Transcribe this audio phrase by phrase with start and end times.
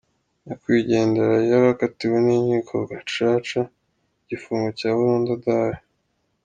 [0.45, 3.61] Nyakwigendera yari yarakatiwe n’inkiko gacaca
[4.21, 5.81] igifungo cya burundu adahari.